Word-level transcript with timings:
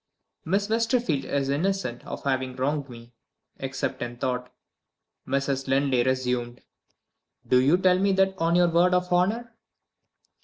"Miss 0.45 0.67
Westerfield 0.67 1.25
is 1.25 1.49
innocent 1.49 2.03
of 2.07 2.23
having 2.23 2.55
wronged 2.55 2.89
me, 2.89 3.13
except 3.57 4.01
in 4.01 4.17
thought," 4.17 4.51
Mrs. 5.27 5.67
Linley 5.67 6.01
resumed. 6.01 6.61
"Do 7.47 7.61
you 7.61 7.77
tell 7.77 7.99
me 7.99 8.11
that 8.13 8.33
on 8.39 8.55
your 8.55 8.69
word 8.69 8.95
of 8.95 9.13
honor?" 9.13 9.55